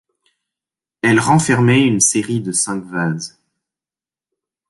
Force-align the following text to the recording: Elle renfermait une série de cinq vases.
Elle 1.03 1.19
renfermait 1.19 1.85
une 1.85 1.99
série 1.99 2.41
de 2.41 2.51
cinq 2.51 2.83
vases. 2.85 3.39